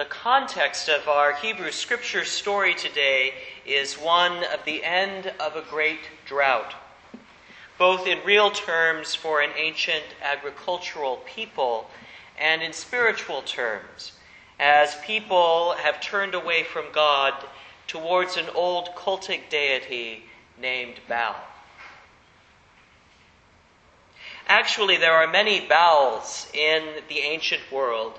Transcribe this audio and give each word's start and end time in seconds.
The 0.00 0.06
context 0.06 0.88
of 0.88 1.08
our 1.08 1.34
Hebrew 1.34 1.70
scripture 1.70 2.24
story 2.24 2.72
today 2.72 3.34
is 3.66 3.96
one 3.98 4.42
of 4.44 4.64
the 4.64 4.82
end 4.82 5.30
of 5.38 5.56
a 5.56 5.60
great 5.68 6.00
drought, 6.24 6.72
both 7.76 8.06
in 8.06 8.24
real 8.24 8.50
terms 8.50 9.14
for 9.14 9.42
an 9.42 9.50
ancient 9.58 10.04
agricultural 10.22 11.18
people 11.26 11.90
and 12.38 12.62
in 12.62 12.72
spiritual 12.72 13.42
terms, 13.42 14.12
as 14.58 14.96
people 15.04 15.74
have 15.82 16.00
turned 16.00 16.34
away 16.34 16.62
from 16.62 16.86
God 16.94 17.34
towards 17.86 18.38
an 18.38 18.46
old 18.54 18.94
cultic 18.96 19.50
deity 19.50 20.24
named 20.58 20.94
Baal. 21.10 21.36
Actually, 24.46 24.96
there 24.96 25.12
are 25.12 25.28
many 25.28 25.60
Baals 25.68 26.48
in 26.54 27.02
the 27.10 27.18
ancient 27.18 27.70
world. 27.70 28.18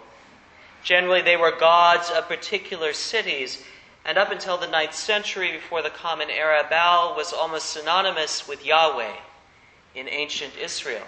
Generally, 0.83 1.21
they 1.21 1.37
were 1.37 1.51
gods 1.51 2.09
of 2.09 2.27
particular 2.27 2.93
cities, 2.93 3.63
and 4.03 4.17
up 4.17 4.31
until 4.31 4.57
the 4.57 4.67
ninth 4.67 4.95
century 4.95 5.51
before 5.51 5.81
the 5.81 5.89
Common 5.89 6.29
Era, 6.29 6.65
Baal 6.69 7.15
was 7.15 7.33
almost 7.33 7.69
synonymous 7.69 8.47
with 8.47 8.65
Yahweh 8.65 9.15
in 9.93 10.07
ancient 10.07 10.57
Israel. 10.57 11.05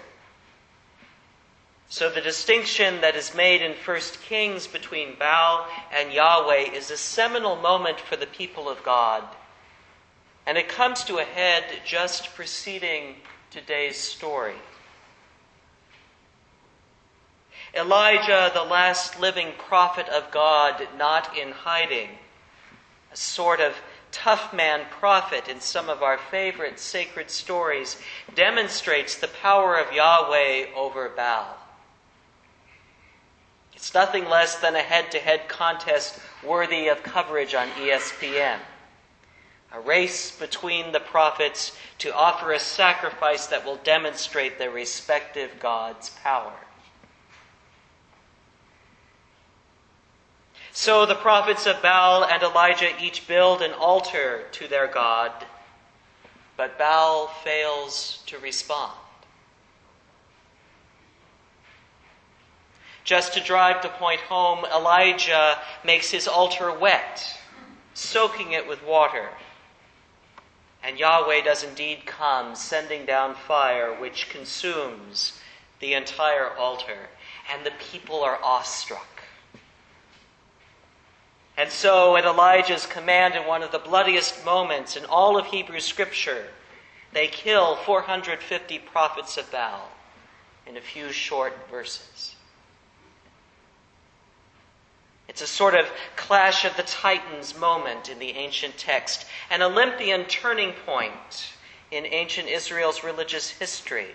So 1.88 2.10
the 2.10 2.20
distinction 2.20 3.00
that 3.02 3.16
is 3.16 3.34
made 3.34 3.62
in 3.62 3.72
1 3.72 4.00
Kings 4.26 4.66
between 4.66 5.16
Baal 5.18 5.66
and 5.92 6.12
Yahweh 6.12 6.72
is 6.72 6.90
a 6.90 6.96
seminal 6.96 7.56
moment 7.56 8.00
for 8.00 8.16
the 8.16 8.26
people 8.26 8.68
of 8.68 8.82
God. 8.82 9.22
And 10.46 10.58
it 10.58 10.68
comes 10.68 11.04
to 11.04 11.18
a 11.18 11.24
head 11.24 11.64
just 11.84 12.34
preceding 12.34 13.16
today's 13.50 13.96
story. 13.96 14.56
Elijah, 17.76 18.52
the 18.54 18.62
last 18.62 19.20
living 19.20 19.52
prophet 19.58 20.08
of 20.08 20.30
God, 20.30 20.86
not 20.96 21.36
in 21.36 21.50
hiding, 21.50 22.10
a 23.12 23.16
sort 23.16 23.60
of 23.60 23.74
tough 24.12 24.54
man 24.54 24.82
prophet 24.90 25.48
in 25.48 25.60
some 25.60 25.88
of 25.88 26.00
our 26.00 26.16
favorite 26.16 26.78
sacred 26.78 27.30
stories, 27.30 27.96
demonstrates 28.36 29.16
the 29.16 29.26
power 29.26 29.76
of 29.76 29.92
Yahweh 29.92 30.66
over 30.76 31.08
Baal. 31.08 31.56
It's 33.74 33.92
nothing 33.92 34.28
less 34.28 34.54
than 34.60 34.76
a 34.76 34.80
head 34.80 35.10
to 35.10 35.18
head 35.18 35.48
contest 35.48 36.20
worthy 36.44 36.86
of 36.86 37.02
coverage 37.02 37.54
on 37.54 37.68
ESPN. 37.70 38.58
A 39.72 39.80
race 39.80 40.30
between 40.30 40.92
the 40.92 41.00
prophets 41.00 41.76
to 41.98 42.14
offer 42.14 42.52
a 42.52 42.60
sacrifice 42.60 43.48
that 43.48 43.64
will 43.64 43.76
demonstrate 43.76 44.58
their 44.58 44.70
respective 44.70 45.58
God's 45.58 46.10
power. 46.10 46.54
So 50.76 51.06
the 51.06 51.14
prophets 51.14 51.66
of 51.66 51.80
Baal 51.82 52.24
and 52.24 52.42
Elijah 52.42 52.90
each 53.00 53.28
build 53.28 53.62
an 53.62 53.72
altar 53.72 54.42
to 54.50 54.66
their 54.66 54.88
God, 54.88 55.30
but 56.56 56.76
Baal 56.76 57.28
fails 57.28 58.24
to 58.26 58.38
respond. 58.40 58.92
Just 63.04 63.34
to 63.34 63.40
drive 63.40 63.82
the 63.82 63.88
point 63.88 64.18
home, 64.22 64.64
Elijah 64.64 65.58
makes 65.84 66.10
his 66.10 66.26
altar 66.26 66.76
wet, 66.76 67.24
soaking 67.94 68.50
it 68.50 68.66
with 68.66 68.84
water. 68.84 69.28
And 70.82 70.98
Yahweh 70.98 71.42
does 71.44 71.62
indeed 71.62 72.04
come, 72.04 72.56
sending 72.56 73.06
down 73.06 73.36
fire 73.36 73.94
which 73.94 74.28
consumes 74.28 75.38
the 75.78 75.94
entire 75.94 76.50
altar. 76.56 77.10
And 77.52 77.64
the 77.64 77.72
people 77.92 78.24
are 78.24 78.42
awestruck. 78.42 79.13
And 81.56 81.70
so, 81.70 82.16
at 82.16 82.24
Elijah's 82.24 82.86
command, 82.86 83.34
in 83.34 83.46
one 83.46 83.62
of 83.62 83.70
the 83.70 83.78
bloodiest 83.78 84.44
moments 84.44 84.96
in 84.96 85.04
all 85.04 85.38
of 85.38 85.46
Hebrew 85.46 85.80
Scripture, 85.80 86.46
they 87.12 87.28
kill 87.28 87.76
450 87.76 88.78
prophets 88.80 89.36
of 89.36 89.50
Baal 89.52 89.88
in 90.66 90.76
a 90.76 90.80
few 90.80 91.12
short 91.12 91.52
verses. 91.70 92.34
It's 95.28 95.42
a 95.42 95.46
sort 95.46 95.74
of 95.74 95.86
clash 96.16 96.64
of 96.64 96.76
the 96.76 96.82
titans 96.82 97.56
moment 97.56 98.08
in 98.08 98.18
the 98.18 98.30
ancient 98.30 98.76
text, 98.76 99.26
an 99.50 99.62
Olympian 99.62 100.24
turning 100.24 100.72
point 100.84 101.54
in 101.90 102.04
ancient 102.06 102.48
Israel's 102.48 103.04
religious 103.04 103.48
history. 103.48 104.08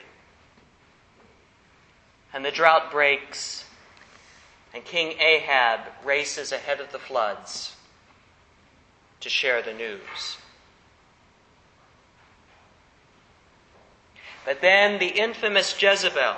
And 2.33 2.45
the 2.45 2.51
drought 2.51 2.91
breaks, 2.91 3.65
and 4.73 4.83
King 4.85 5.19
Ahab 5.19 5.81
races 6.05 6.51
ahead 6.51 6.79
of 6.79 6.91
the 6.91 6.99
floods 6.99 7.75
to 9.21 9.29
share 9.29 9.61
the 9.61 9.73
news. 9.73 10.37
But 14.45 14.61
then 14.61 14.99
the 14.99 15.07
infamous 15.07 15.79
Jezebel, 15.79 16.37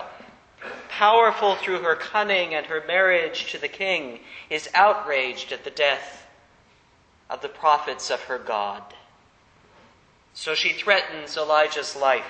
powerful 0.89 1.55
through 1.55 1.79
her 1.79 1.95
cunning 1.95 2.53
and 2.53 2.65
her 2.65 2.83
marriage 2.87 3.51
to 3.51 3.57
the 3.57 3.67
king, 3.67 4.19
is 4.49 4.69
outraged 4.73 5.51
at 5.51 5.63
the 5.63 5.69
death 5.69 6.27
of 7.29 7.41
the 7.41 7.49
prophets 7.49 8.09
of 8.09 8.21
her 8.23 8.37
God. 8.37 8.83
So 10.33 10.55
she 10.55 10.73
threatens 10.73 11.37
Elijah's 11.37 11.95
life. 11.95 12.25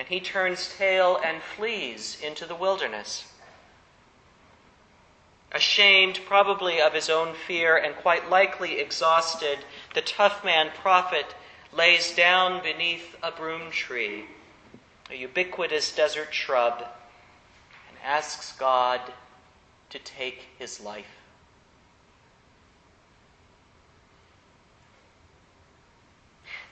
And 0.00 0.08
he 0.08 0.18
turns 0.18 0.74
tail 0.78 1.20
and 1.22 1.42
flees 1.42 2.16
into 2.22 2.46
the 2.46 2.54
wilderness. 2.54 3.30
Ashamed, 5.52 6.20
probably 6.24 6.80
of 6.80 6.94
his 6.94 7.10
own 7.10 7.34
fear, 7.34 7.76
and 7.76 7.94
quite 7.94 8.30
likely 8.30 8.80
exhausted, 8.80 9.58
the 9.92 10.00
tough 10.00 10.42
man 10.42 10.70
prophet 10.74 11.34
lays 11.70 12.16
down 12.16 12.62
beneath 12.62 13.14
a 13.22 13.30
broom 13.30 13.70
tree, 13.70 14.24
a 15.10 15.16
ubiquitous 15.16 15.94
desert 15.94 16.32
shrub, 16.32 16.78
and 17.90 17.98
asks 18.02 18.52
God 18.56 19.02
to 19.90 19.98
take 19.98 20.46
his 20.58 20.80
life. 20.80 21.19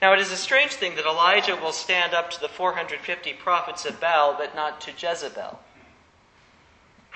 Now, 0.01 0.13
it 0.13 0.19
is 0.19 0.31
a 0.31 0.37
strange 0.37 0.71
thing 0.71 0.95
that 0.95 1.05
Elijah 1.05 1.57
will 1.57 1.73
stand 1.73 2.13
up 2.13 2.29
to 2.31 2.39
the 2.39 2.47
450 2.47 3.33
prophets 3.33 3.85
of 3.85 3.99
Baal, 3.99 4.33
but 4.37 4.55
not 4.55 4.79
to 4.81 4.91
Jezebel. 4.91 5.59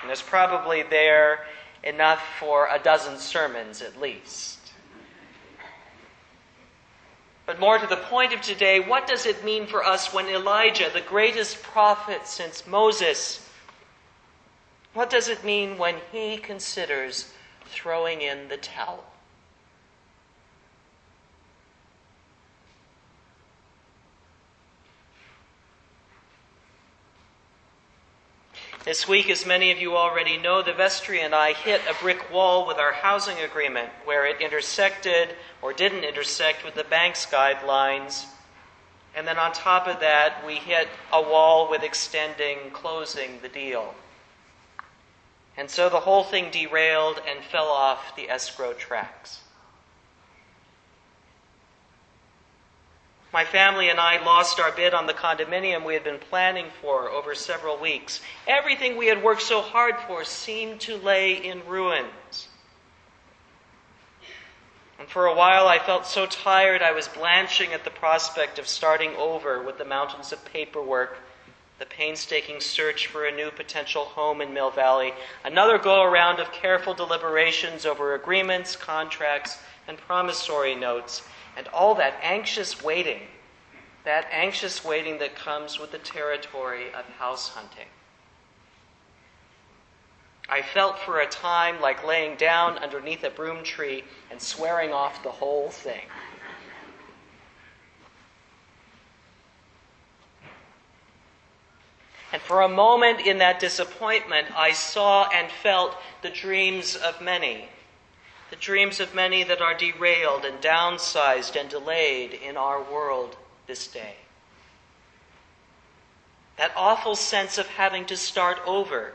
And 0.00 0.08
there's 0.08 0.20
probably 0.20 0.82
there 0.82 1.46
enough 1.82 2.22
for 2.38 2.68
a 2.70 2.78
dozen 2.78 3.18
sermons 3.18 3.80
at 3.80 3.98
least. 3.98 4.58
But 7.46 7.60
more 7.60 7.78
to 7.78 7.86
the 7.86 7.96
point 7.96 8.32
of 8.32 8.40
today, 8.40 8.80
what 8.80 9.06
does 9.06 9.26
it 9.26 9.44
mean 9.44 9.66
for 9.66 9.84
us 9.84 10.12
when 10.12 10.28
Elijah, 10.28 10.90
the 10.92 11.00
greatest 11.00 11.62
prophet 11.62 12.26
since 12.26 12.66
Moses, 12.66 13.46
what 14.92 15.10
does 15.10 15.28
it 15.28 15.44
mean 15.44 15.76
when 15.78 15.96
he 16.12 16.36
considers 16.36 17.32
throwing 17.66 18.22
in 18.22 18.48
the 18.48 18.56
towel? 18.56 19.04
This 28.84 29.08
week, 29.08 29.30
as 29.30 29.46
many 29.46 29.70
of 29.70 29.78
you 29.78 29.96
already 29.96 30.36
know, 30.36 30.60
the 30.60 30.74
vestry 30.74 31.22
and 31.22 31.34
I 31.34 31.54
hit 31.54 31.80
a 31.88 31.94
brick 32.02 32.30
wall 32.30 32.66
with 32.66 32.76
our 32.76 32.92
housing 32.92 33.38
agreement 33.38 33.88
where 34.04 34.26
it 34.26 34.42
intersected 34.42 35.30
or 35.62 35.72
didn't 35.72 36.04
intersect 36.04 36.66
with 36.66 36.74
the 36.74 36.84
bank's 36.84 37.24
guidelines. 37.24 38.26
And 39.16 39.26
then 39.26 39.38
on 39.38 39.52
top 39.52 39.86
of 39.86 40.00
that, 40.00 40.46
we 40.46 40.56
hit 40.56 40.88
a 41.10 41.22
wall 41.22 41.70
with 41.70 41.82
extending, 41.82 42.58
closing 42.74 43.38
the 43.40 43.48
deal. 43.48 43.94
And 45.56 45.70
so 45.70 45.88
the 45.88 46.00
whole 46.00 46.24
thing 46.24 46.50
derailed 46.50 47.22
and 47.26 47.42
fell 47.42 47.68
off 47.68 48.14
the 48.16 48.28
escrow 48.28 48.74
tracks. 48.74 49.43
My 53.34 53.44
family 53.44 53.88
and 53.88 53.98
I 53.98 54.24
lost 54.24 54.60
our 54.60 54.70
bid 54.70 54.94
on 54.94 55.06
the 55.06 55.12
condominium 55.12 55.84
we 55.84 55.94
had 55.94 56.04
been 56.04 56.20
planning 56.20 56.66
for 56.80 57.10
over 57.10 57.34
several 57.34 57.76
weeks. 57.76 58.20
Everything 58.46 58.96
we 58.96 59.08
had 59.08 59.24
worked 59.24 59.42
so 59.42 59.60
hard 59.60 59.96
for 60.06 60.22
seemed 60.22 60.80
to 60.82 60.96
lay 60.96 61.44
in 61.44 61.66
ruins. 61.66 62.46
And 65.00 65.08
for 65.08 65.26
a 65.26 65.34
while 65.34 65.66
I 65.66 65.80
felt 65.80 66.06
so 66.06 66.26
tired 66.26 66.80
I 66.80 66.92
was 66.92 67.08
blanching 67.08 67.72
at 67.72 67.82
the 67.82 67.90
prospect 67.90 68.60
of 68.60 68.68
starting 68.68 69.16
over 69.16 69.60
with 69.60 69.78
the 69.78 69.84
mountains 69.84 70.32
of 70.32 70.44
paperwork, 70.44 71.18
the 71.80 71.86
painstaking 71.86 72.60
search 72.60 73.08
for 73.08 73.24
a 73.24 73.34
new 73.34 73.50
potential 73.50 74.04
home 74.04 74.42
in 74.42 74.54
Mill 74.54 74.70
Valley, 74.70 75.12
another 75.44 75.76
go 75.76 76.04
around 76.04 76.38
of 76.38 76.52
careful 76.52 76.94
deliberations 76.94 77.84
over 77.84 78.14
agreements, 78.14 78.76
contracts, 78.76 79.58
and 79.88 79.98
promissory 79.98 80.74
notes 80.74 81.22
and 81.56 81.68
all 81.68 81.94
that 81.94 82.14
anxious 82.22 82.82
waiting, 82.82 83.20
that 84.04 84.26
anxious 84.30 84.84
waiting 84.84 85.18
that 85.18 85.34
comes 85.34 85.78
with 85.78 85.92
the 85.92 85.98
territory 85.98 86.88
of 86.92 87.04
house 87.18 87.48
hunting. 87.50 87.86
I 90.48 90.62
felt 90.62 90.98
for 90.98 91.20
a 91.20 91.26
time 91.26 91.80
like 91.80 92.06
laying 92.06 92.36
down 92.36 92.78
underneath 92.78 93.24
a 93.24 93.30
broom 93.30 93.64
tree 93.64 94.04
and 94.30 94.40
swearing 94.40 94.92
off 94.92 95.22
the 95.22 95.30
whole 95.30 95.70
thing. 95.70 96.04
And 102.32 102.42
for 102.42 102.62
a 102.62 102.68
moment 102.68 103.20
in 103.20 103.38
that 103.38 103.60
disappointment, 103.60 104.48
I 104.56 104.72
saw 104.72 105.28
and 105.28 105.50
felt 105.50 105.96
the 106.20 106.30
dreams 106.30 106.96
of 106.96 107.20
many. 107.20 107.68
The 108.50 108.56
dreams 108.56 109.00
of 109.00 109.14
many 109.14 109.42
that 109.42 109.60
are 109.60 109.74
derailed 109.74 110.44
and 110.44 110.60
downsized 110.60 111.58
and 111.58 111.68
delayed 111.68 112.32
in 112.32 112.56
our 112.56 112.82
world 112.82 113.36
this 113.66 113.86
day. 113.86 114.16
That 116.56 116.72
awful 116.76 117.16
sense 117.16 117.58
of 117.58 117.66
having 117.66 118.06
to 118.06 118.16
start 118.16 118.58
over. 118.66 119.12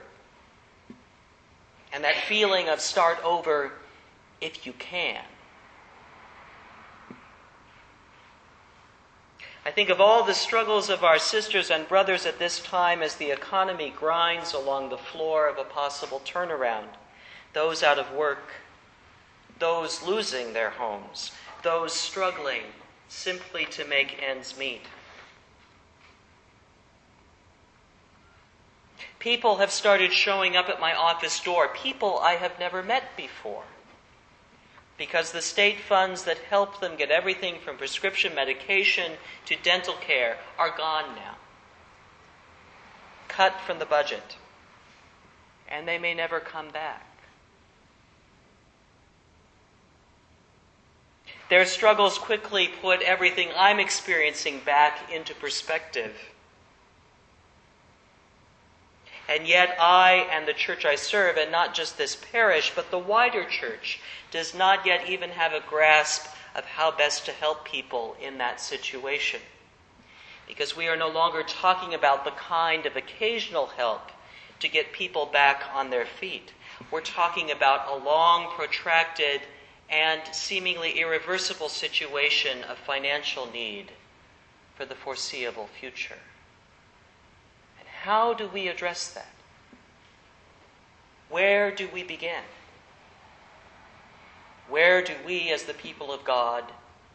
And 1.94 2.04
that 2.04 2.18
feeling 2.28 2.68
of 2.68 2.82
start 2.82 3.18
over 3.24 3.72
if 4.42 4.66
you 4.66 4.74
can. 4.74 5.24
I 9.66 9.72
think 9.72 9.90
of 9.90 10.02
all 10.02 10.24
the 10.24 10.34
struggles 10.34 10.90
of 10.90 11.04
our 11.04 11.20
sisters 11.20 11.70
and 11.70 11.88
brothers 11.88 12.26
at 12.26 12.40
this 12.40 12.60
time 12.60 13.02
as 13.04 13.16
the 13.16 13.32
economy 13.32 13.94
grinds 13.96 14.54
along 14.54 14.90
the 14.90 14.98
floor 14.98 15.48
of 15.48 15.58
a 15.58 15.64
possible 15.64 16.22
turnaround. 16.26 16.88
Those 17.54 17.84
out 17.84 18.00
of 18.00 18.12
work, 18.12 18.52
those 19.60 20.04
losing 20.04 20.54
their 20.54 20.72
homes, 20.72 21.32
those 21.64 21.94
struggling 21.94 22.64
simply 23.08 23.66
to 23.66 23.86
make 23.86 24.22
ends 24.22 24.58
meet. 24.58 24.82
People 29.20 29.58
have 29.58 29.72
started 29.72 30.14
showing 30.14 30.56
up 30.56 30.70
at 30.70 30.80
my 30.80 30.94
office 30.94 31.40
door, 31.40 31.68
people 31.68 32.20
I 32.20 32.34
have 32.36 32.58
never 32.58 32.82
met 32.82 33.18
before 33.18 33.64
because 35.00 35.32
the 35.32 35.42
state 35.42 35.80
funds 35.80 36.26
that 36.26 36.38
help 36.38 36.82
them 36.82 36.98
get 36.98 37.10
everything 37.10 37.56
from 37.64 37.78
prescription 37.78 38.36
medication 38.36 39.14
to 39.46 39.56
dental 39.56 39.94
care 39.96 40.38
are 40.60 40.76
gone 40.76 41.16
now. 41.16 41.38
Cut 43.30 43.62
from 43.66 43.80
the 43.80 43.86
budget. 43.86 44.36
And 45.70 45.88
they 45.88 45.98
may 45.98 46.14
never 46.14 46.42
come 46.42 46.70
back. 46.70 47.09
Their 51.50 51.66
struggles 51.66 52.18
quickly 52.20 52.70
put 52.82 53.02
everything 53.02 53.50
I'm 53.58 53.80
experiencing 53.80 54.62
back 54.64 55.12
into 55.12 55.34
perspective. 55.34 56.16
And 59.28 59.48
yet, 59.48 59.76
I 59.80 60.28
and 60.32 60.48
the 60.48 60.54
church 60.54 60.86
I 60.86 60.96
serve, 60.96 61.38
and 61.38 61.52
not 61.52 61.74
just 61.74 61.98
this 61.98 62.16
parish, 62.32 62.72
but 62.76 62.90
the 62.90 63.00
wider 63.00 63.46
church, 63.46 64.00
does 64.32 64.56
not 64.56 64.86
yet 64.86 65.08
even 65.10 65.32
have 65.32 65.54
a 65.54 65.64
grasp 65.68 66.28
of 66.56 66.66
how 66.66 66.92
best 66.92 67.26
to 67.26 67.32
help 67.32 67.66
people 67.66 68.16
in 68.22 68.38
that 68.40 68.60
situation. 68.60 69.40
Because 70.48 70.76
we 70.76 70.88
are 70.88 70.98
no 70.98 71.10
longer 71.10 71.44
talking 71.44 71.94
about 71.94 72.26
the 72.26 72.32
kind 72.32 72.88
of 72.88 72.96
occasional 72.96 73.68
help 73.68 74.12
to 74.60 74.68
get 74.68 74.94
people 74.94 75.28
back 75.28 75.64
on 75.74 75.90
their 75.90 76.06
feet. 76.06 76.52
We're 76.92 77.02
talking 77.02 77.52
about 77.52 77.88
a 77.88 78.04
long, 78.04 78.52
protracted, 78.56 79.42
and 79.90 80.22
seemingly 80.32 81.00
irreversible 81.00 81.70
situation 81.70 82.64
of 82.64 82.78
financial 82.78 83.50
need 83.52 83.92
for 84.76 84.86
the 84.86 84.96
foreseeable 84.96 85.68
future. 85.80 86.20
And 87.80 87.88
how 87.88 88.34
do 88.34 88.48
we 88.48 88.68
address 88.68 89.10
that? 89.12 89.34
Where 91.30 91.72
do 91.72 91.90
we 91.94 92.04
begin? 92.04 92.44
Where 94.70 95.04
do 95.04 95.14
we, 95.26 95.50
as 95.50 95.64
the 95.64 95.74
people 95.74 96.12
of 96.12 96.24
God, 96.24 96.64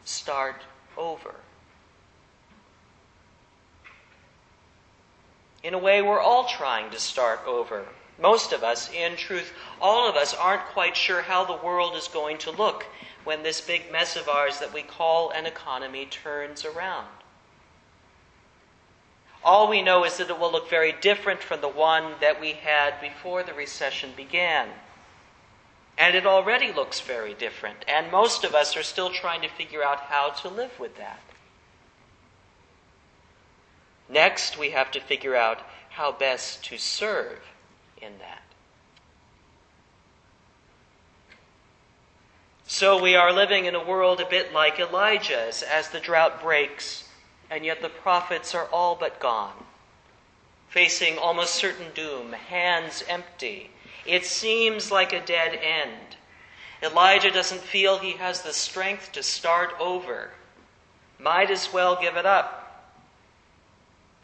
start 0.03 0.61
over? 0.97 1.35
In 5.63 5.73
a 5.73 5.79
way, 5.79 6.01
we're 6.01 6.19
all 6.19 6.45
trying 6.45 6.91
to 6.91 6.99
start 6.99 7.39
over. 7.47 7.85
Most 8.19 8.53
of 8.53 8.63
us, 8.63 8.89
in 8.91 9.17
truth, 9.17 9.51
all 9.81 10.09
of 10.09 10.15
us 10.15 10.33
aren't 10.33 10.65
quite 10.67 10.95
sure 10.95 11.21
how 11.21 11.43
the 11.43 11.65
world 11.65 11.95
is 11.95 12.07
going 12.07 12.37
to 12.39 12.51
look 12.51 12.85
when 13.25 13.43
this 13.43 13.59
big 13.59 13.91
mess 13.91 14.15
of 14.15 14.29
ours 14.29 14.59
that 14.59 14.73
we 14.73 14.83
call 14.83 15.31
an 15.31 15.45
economy 15.45 16.05
turns 16.05 16.63
around. 16.63 17.07
All 19.43 19.69
we 19.69 19.81
know 19.81 20.05
is 20.05 20.17
that 20.17 20.29
it 20.29 20.39
will 20.39 20.51
look 20.51 20.69
very 20.69 20.93
different 21.01 21.43
from 21.43 21.61
the 21.61 21.67
one 21.69 22.13
that 22.21 22.39
we 22.39 22.53
had 22.53 22.99
before 23.01 23.43
the 23.43 23.53
recession 23.53 24.11
began. 24.15 24.69
And 25.97 26.15
it 26.15 26.25
already 26.25 26.71
looks 26.71 26.99
very 26.99 27.33
different. 27.33 27.85
And 27.87 28.11
most 28.11 28.43
of 28.43 28.55
us 28.55 28.75
are 28.75 28.83
still 28.83 29.09
trying 29.09 29.41
to 29.41 29.49
figure 29.49 29.83
out 29.83 29.99
how 29.99 30.29
to 30.29 30.49
live 30.49 30.79
with 30.79 30.97
that. 30.97 31.19
Next, 34.09 34.57
we 34.57 34.71
have 34.71 34.91
to 34.91 34.99
figure 34.99 35.35
out 35.35 35.59
how 35.89 36.11
best 36.11 36.63
to 36.65 36.77
serve 36.77 37.39
in 38.05 38.17
that. 38.19 38.41
So 42.67 43.01
we 43.01 43.15
are 43.15 43.31
living 43.31 43.65
in 43.65 43.75
a 43.75 43.83
world 43.83 44.19
a 44.19 44.25
bit 44.25 44.53
like 44.53 44.79
Elijah's 44.79 45.63
as 45.63 45.89
the 45.89 45.99
drought 45.99 46.41
breaks 46.41 47.07
and 47.49 47.63
yet 47.63 47.81
the 47.81 47.89
prophets 47.89 48.55
are 48.55 48.65
all 48.65 48.95
but 48.95 49.19
gone, 49.19 49.65
facing 50.69 51.17
almost 51.17 51.55
certain 51.55 51.91
doom, 51.93 52.33
hands 52.33 53.03
empty. 53.07 53.69
It 54.05 54.25
seems 54.25 54.91
like 54.91 55.13
a 55.13 55.25
dead 55.25 55.53
end. 55.61 56.17
Elijah 56.81 57.31
doesn't 57.31 57.61
feel 57.61 57.99
he 57.99 58.13
has 58.13 58.41
the 58.41 58.53
strength 58.53 59.11
to 59.13 59.23
start 59.23 59.71
over. 59.79 60.31
Might 61.19 61.49
as 61.49 61.71
well 61.71 61.99
give 61.99 62.17
it 62.17 62.25
up. 62.25 62.64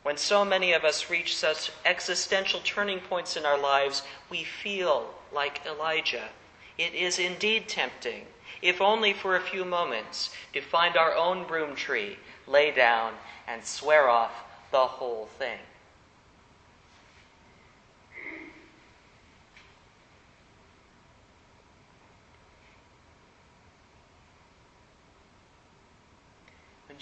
When 0.03 0.18
so 0.18 0.44
many 0.44 0.74
of 0.74 0.83
us 0.83 1.09
reach 1.09 1.36
such 1.36 1.71
existential 1.86 2.59
turning 2.63 3.00
points 3.01 3.38
in 3.38 3.45
our 3.45 3.57
lives, 3.57 4.01
we 4.30 4.44
feel 4.44 5.13
like 5.31 5.65
Elijah. 5.65 6.30
It 6.77 6.95
is 6.95 7.19
indeed 7.19 7.68
tempting, 7.68 8.25
if 8.62 8.81
only 8.81 9.13
for 9.13 9.36
a 9.36 9.42
few 9.42 9.63
moments, 9.63 10.31
to 10.53 10.62
find 10.62 10.98
our 10.98 11.15
own 11.15 11.45
broom 11.45 11.75
tree, 11.75 12.18
lay 12.48 12.71
down, 12.71 13.13
and 13.48 13.63
swear 13.63 14.09
off 14.09 14.31
the 14.71 14.88
whole 14.88 15.27
thing. 15.38 15.59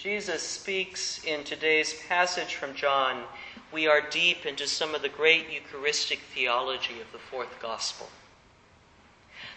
Jesus 0.02 0.42
speaks 0.42 1.22
in 1.24 1.44
today's 1.44 1.92
passage 2.08 2.54
from 2.54 2.74
John, 2.74 3.24
we 3.70 3.86
are 3.86 4.00
deep 4.00 4.46
into 4.46 4.66
some 4.66 4.94
of 4.94 5.02
the 5.02 5.10
great 5.10 5.52
Eucharistic 5.52 6.20
theology 6.20 7.02
of 7.02 7.12
the 7.12 7.18
fourth 7.18 7.60
gospel. 7.60 8.08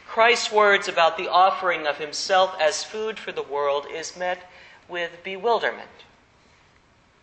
Christ's 0.06 0.52
words 0.52 0.90
about 0.90 1.16
the 1.16 1.30
offering 1.30 1.88
of 1.88 1.98
himself 1.98 2.58
as 2.60 2.84
food 2.84 3.18
for 3.18 3.32
the 3.32 3.42
world 3.42 3.88
is 3.90 4.18
met 4.18 4.52
with 4.90 5.12
bewilderment 5.24 6.04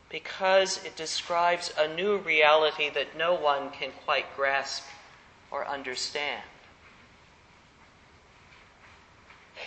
because 0.08 0.82
it 0.82 0.96
describes 0.96 1.70
a 1.76 1.94
new 1.94 2.16
reality 2.16 2.88
that 2.88 3.18
no 3.18 3.34
one 3.34 3.70
can 3.70 3.90
quite 4.06 4.34
grasp 4.34 4.84
or 5.50 5.68
understand. 5.68 6.40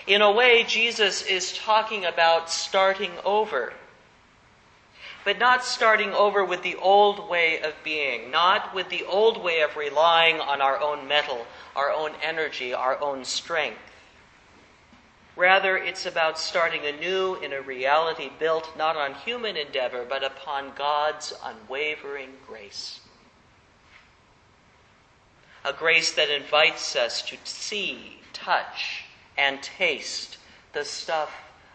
In 0.08 0.22
a 0.22 0.32
way, 0.32 0.64
Jesus 0.64 1.22
is 1.22 1.58
talking 1.58 2.06
about 2.06 2.50
starting 2.50 3.12
over. 3.24 3.74
But 5.26 5.40
not 5.40 5.64
starting 5.64 6.12
over 6.12 6.44
with 6.44 6.64
the 6.64 6.76
old 6.76 7.30
way 7.30 7.62
of 7.62 7.74
being, 7.84 8.30
not 8.30 8.76
with 8.76 8.90
the 8.90 9.06
old 9.06 9.42
way 9.42 9.62
of 9.62 9.78
relying 9.78 10.42
on 10.42 10.62
our 10.62 10.80
own 10.80 11.08
mettle, 11.08 11.46
our 11.76 11.92
own 11.92 12.12
energy, 12.22 12.74
our 12.74 13.00
own 13.00 13.24
strength. 13.24 13.80
Rather, 15.36 15.78
it's 15.78 16.06
about 16.06 16.38
starting 16.38 16.86
anew 16.86 17.36
in 17.36 17.54
a 17.54 17.62
reality 17.62 18.30
built 18.38 18.78
not 18.78 18.96
on 18.96 19.16
human 19.16 19.58
endeavor, 19.58 20.06
but 20.08 20.24
upon 20.24 20.74
God's 20.76 21.34
unwavering 21.44 22.34
grace. 22.46 23.00
A 25.66 25.74
grace 25.74 26.12
that 26.14 26.30
invites 26.30 26.96
us 26.96 27.22
to 27.24 27.38
see, 27.46 28.20
touch, 28.34 29.03
and 29.38 29.62
taste 29.62 30.38
the 30.74 30.86
stuff 30.86 31.32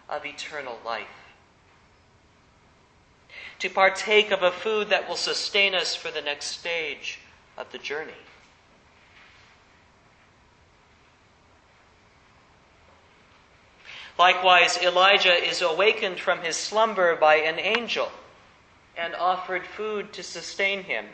of 0.09 0.25
eternal 0.25 0.79
life. 0.85 1.07
To 3.61 3.69
partake 3.69 4.31
of 4.31 4.43
a 4.43 4.53
food 4.53 4.89
that 4.91 5.09
will 5.09 5.17
sustain 5.17 5.75
us 5.75 5.95
for 5.95 6.11
the 6.11 6.23
next 6.23 6.47
stage 6.47 7.19
of 7.57 7.71
the 7.73 7.79
journey. 7.79 8.13
Likewise, 14.19 14.79
Elijah 14.79 15.35
is 15.35 15.63
awakened 15.63 16.19
from 16.19 16.41
his 16.41 16.57
slumber 16.57 17.15
by 17.15 17.37
an 17.37 17.61
angel 17.61 18.11
and 18.97 19.15
offered 19.15 19.65
food 19.65 20.13
to 20.13 20.25
sustain 20.25 20.83
him, 20.83 21.07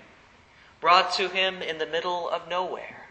brought 0.80 1.12
to 1.14 1.28
him 1.28 1.60
in 1.60 1.76
the 1.76 1.86
middle 1.86 2.30
of 2.30 2.48
nowhere. 2.48 3.03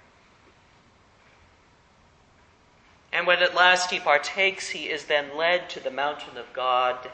And 3.13 3.27
when 3.27 3.43
at 3.43 3.53
last 3.53 3.91
he 3.91 3.99
partakes, 3.99 4.69
he 4.69 4.89
is 4.89 5.05
then 5.05 5.37
led 5.37 5.69
to 5.69 5.79
the 5.79 5.91
mountain 5.91 6.35
of 6.35 6.51
God, 6.51 7.11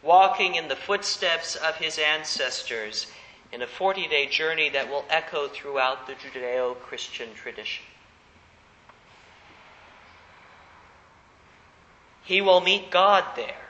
walking 0.00 0.54
in 0.54 0.68
the 0.68 0.76
footsteps 0.76 1.56
of 1.56 1.74
his 1.74 1.98
ancestors 1.98 3.08
in 3.50 3.62
a 3.62 3.66
40 3.66 4.06
day 4.06 4.26
journey 4.26 4.68
that 4.68 4.88
will 4.88 5.04
echo 5.10 5.48
throughout 5.48 6.06
the 6.06 6.14
Judeo 6.14 6.78
Christian 6.78 7.34
tradition. 7.34 7.84
He 12.22 12.40
will 12.40 12.60
meet 12.60 12.92
God 12.92 13.24
there, 13.34 13.66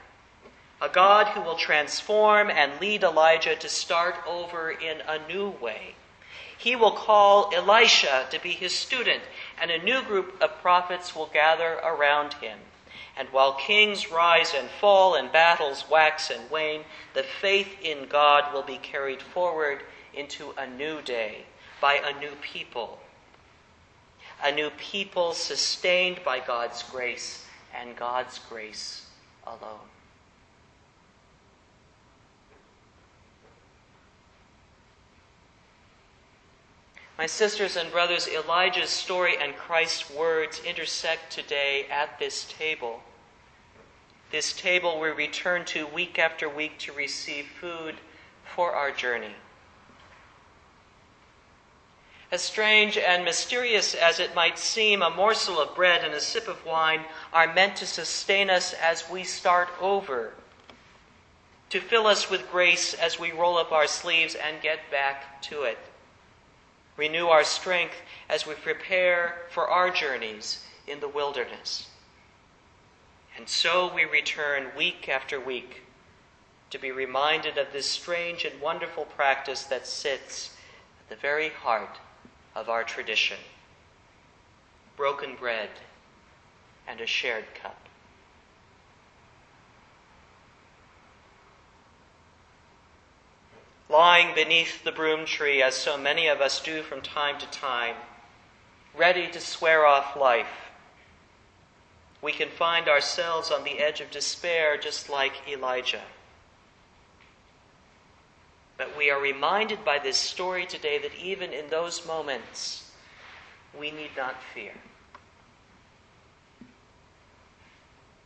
a 0.83 0.89
God 0.91 1.29
who 1.29 1.41
will 1.41 1.57
transform 1.57 2.51
and 2.51 2.79
lead 2.79 3.03
Elijah 3.03 3.57
to 3.57 3.69
start 3.71 4.17
over 4.29 4.71
in 4.71 5.01
a 5.09 5.27
new 5.27 5.49
way. 5.49 5.95
He 6.63 6.77
will 6.77 6.93
call 6.93 7.51
Elisha 7.53 8.29
to 8.31 8.39
be 8.39 8.53
his 8.53 8.73
student, 8.73 9.25
and 9.61 9.73
a 9.73 9.83
new 9.83 10.01
group 10.01 10.41
of 10.41 10.63
prophets 10.63 11.17
will 11.17 11.27
gather 11.27 11.81
around 11.83 12.35
him. 12.35 12.57
And 13.17 13.29
while 13.31 13.55
kings 13.55 14.13
rise 14.13 14.55
and 14.55 14.71
fall 14.71 15.17
and 15.17 15.33
battles 15.33 15.91
wax 15.91 16.31
and 16.31 16.49
wane, 16.53 16.85
the 17.15 17.25
faith 17.25 17.77
in 17.83 18.07
God 18.07 18.55
will 18.55 18.63
be 18.63 18.77
carried 18.77 19.21
forward 19.21 19.83
into 20.15 20.55
a 20.57 20.65
new 20.69 21.03
day 21.03 21.47
by 21.81 21.95
a 21.95 22.17
new 22.21 22.37
people. 22.41 23.01
A 24.41 24.53
new 24.53 24.71
people 24.71 25.33
sustained 25.33 26.21
by 26.25 26.39
God's 26.39 26.85
grace 26.85 27.45
and 27.75 27.97
God's 27.97 28.39
grace 28.39 29.07
alone. 29.45 29.89
My 37.23 37.27
sisters 37.27 37.77
and 37.77 37.89
brothers, 37.93 38.27
Elijah's 38.27 38.91
story 38.91 39.37
and 39.41 39.55
Christ's 39.55 40.11
words 40.11 40.61
intersect 40.67 41.31
today 41.31 41.87
at 41.89 42.19
this 42.19 42.53
table. 42.59 43.01
This 44.33 44.53
table 44.53 44.99
we 44.99 45.09
return 45.11 45.65
to 45.67 45.87
week 45.87 46.19
after 46.19 46.49
week 46.49 46.81
to 46.81 46.93
receive 46.93 47.47
food 47.61 47.95
for 48.43 48.73
our 48.73 48.91
journey. 48.91 49.37
As 52.33 52.43
strange 52.43 52.99
and 52.99 53.25
mysterious 53.25 53.95
as 53.95 54.19
it 54.19 54.35
might 54.35 54.59
seem, 54.59 55.01
a 55.01 55.09
morsel 55.09 55.61
of 55.61 55.77
bread 55.77 56.05
and 56.05 56.15
a 56.15 56.21
sip 56.21 56.49
of 56.49 56.67
wine 56.67 57.05
are 57.33 57.55
meant 57.55 57.77
to 57.77 57.87
sustain 57.87 58.51
us 58.51 58.73
as 58.73 59.09
we 59.09 59.23
start 59.23 59.69
over, 59.81 60.33
to 61.71 61.81
fill 61.81 62.09
us 62.09 62.29
with 62.29 62.51
grace 62.51 62.95
as 62.95 63.21
we 63.21 63.31
roll 63.31 63.59
up 63.59 63.71
our 63.71 63.87
sleeves 63.87 64.35
and 64.35 64.61
get 64.61 64.91
back 64.91 65.41
to 65.43 65.63
it. 65.63 65.79
Renew 66.97 67.29
our 67.29 67.45
strength 67.45 67.97
as 68.29 68.47
we 68.47 68.55
prepare 68.55 69.37
for 69.51 69.69
our 69.69 69.91
journeys 69.91 70.65
in 70.87 71.01
the 71.01 71.09
wilderness. 71.09 71.89
And 73.37 73.49
so 73.49 73.93
we 73.93 74.05
return 74.05 74.73
week 74.77 75.09
after 75.09 75.41
week 75.41 75.83
to 76.71 76.79
be 76.79 76.91
reminded 76.91 77.59
of 77.59 77.73
this 77.73 77.89
strange 77.89 78.45
and 78.45 78.61
wonderful 78.61 79.05
practice 79.05 79.65
that 79.65 79.87
sits 79.87 80.57
at 81.01 81.09
the 81.09 81.21
very 81.21 81.49
heart 81.49 81.99
of 82.55 82.69
our 82.69 82.85
tradition 82.85 83.39
broken 84.97 85.35
bread 85.35 85.71
and 86.87 87.01
a 87.01 87.07
shared 87.07 87.55
cup. 87.55 87.82
Lying 93.93 94.35
beneath 94.35 94.85
the 94.85 94.91
broom 94.91 95.27
tree, 95.27 95.63
as 95.63 95.75
so 95.75 95.99
many 95.99 96.27
of 96.27 96.41
us 96.41 96.63
do 96.63 96.83
from 96.83 97.03
time 97.03 97.39
to 97.39 97.47
time, 97.51 97.95
ready 98.97 99.29
to 99.31 99.39
swear 99.39 99.85
off 99.85 100.17
life, 100.17 100.71
we 102.23 102.33
can 102.33 102.49
find 102.49 102.89
ourselves 102.89 103.51
on 103.51 103.65
the 103.65 103.79
edge 103.81 104.01
of 104.01 104.11
despair 104.11 104.79
just 104.79 105.11
like 105.11 105.35
Elijah. 105.47 106.01
But 108.79 108.97
we 108.97 109.11
are 109.11 109.21
reminded 109.21 109.85
by 109.85 109.99
this 109.99 110.17
story 110.17 110.65
today 110.65 110.97
that 110.97 111.15
even 111.23 111.53
in 111.53 111.69
those 111.69 112.07
moments, 112.07 112.91
we 113.79 113.91
need 113.91 114.13
not 114.17 114.37
fear. 114.55 114.73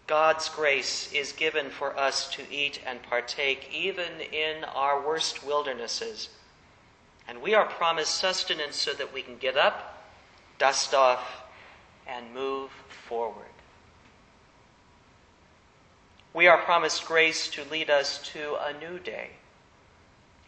God's 0.06 0.48
grace 0.48 1.12
is 1.12 1.32
given 1.32 1.70
for 1.70 1.98
us 1.98 2.30
to 2.34 2.42
eat 2.50 2.80
and 2.86 3.02
partake 3.02 3.68
even 3.72 4.20
in 4.32 4.64
our 4.64 5.04
worst 5.04 5.44
wildernesses. 5.44 6.28
And 7.26 7.42
we 7.42 7.54
are 7.54 7.66
promised 7.66 8.14
sustenance 8.14 8.76
so 8.76 8.92
that 8.94 9.12
we 9.12 9.22
can 9.22 9.36
get 9.36 9.56
up, 9.56 10.04
dust 10.58 10.94
off, 10.94 11.42
and 12.06 12.32
move 12.32 12.70
forward. 13.08 13.46
We 16.32 16.46
are 16.46 16.58
promised 16.58 17.06
grace 17.06 17.48
to 17.48 17.64
lead 17.64 17.90
us 17.90 18.18
to 18.32 18.56
a 18.64 18.78
new 18.78 18.98
day 18.98 19.30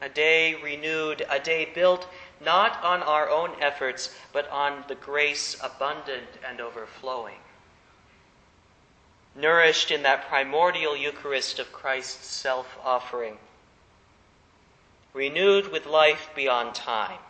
a 0.00 0.08
day 0.08 0.54
renewed, 0.62 1.26
a 1.28 1.40
day 1.40 1.68
built 1.74 2.06
not 2.44 2.82
on 2.84 3.02
our 3.02 3.28
own 3.28 3.50
efforts, 3.60 4.14
but 4.32 4.48
on 4.50 4.84
the 4.86 4.94
grace 4.94 5.56
abundant 5.62 6.28
and 6.48 6.60
overflowing. 6.60 7.38
Nourished 9.38 9.92
in 9.92 10.02
that 10.02 10.28
primordial 10.28 10.96
Eucharist 10.96 11.60
of 11.60 11.72
Christ's 11.72 12.26
self 12.26 12.76
offering, 12.84 13.38
renewed 15.14 15.70
with 15.70 15.86
life 15.86 16.28
beyond 16.34 16.74
time, 16.74 17.20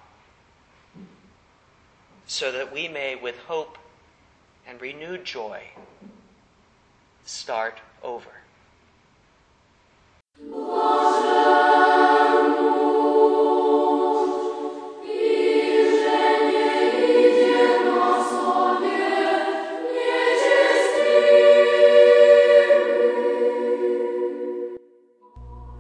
so 2.27 2.51
that 2.51 2.73
we 2.73 2.89
may, 2.89 3.15
with 3.15 3.37
hope 3.41 3.77
and 4.67 4.81
renewed 4.81 5.27
joy, 5.27 5.63
start 7.27 7.79
over. 8.03 8.31